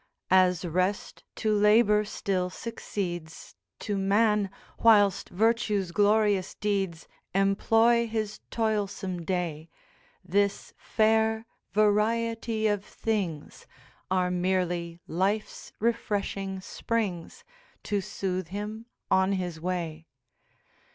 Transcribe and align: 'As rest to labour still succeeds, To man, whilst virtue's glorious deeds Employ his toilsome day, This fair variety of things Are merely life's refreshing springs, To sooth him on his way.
'As 0.31 0.65
rest 0.65 1.23
to 1.35 1.53
labour 1.53 2.03
still 2.05 2.49
succeeds, 2.49 3.53
To 3.81 3.99
man, 3.99 4.49
whilst 4.79 5.29
virtue's 5.29 5.91
glorious 5.91 6.55
deeds 6.55 7.07
Employ 7.35 8.07
his 8.07 8.39
toilsome 8.49 9.23
day, 9.23 9.69
This 10.25 10.73
fair 10.75 11.45
variety 11.71 12.65
of 12.65 12.83
things 12.83 13.67
Are 14.09 14.31
merely 14.31 14.99
life's 15.05 15.71
refreshing 15.79 16.61
springs, 16.61 17.43
To 17.83 18.01
sooth 18.01 18.47
him 18.47 18.87
on 19.11 19.33
his 19.33 19.61
way. 19.61 20.07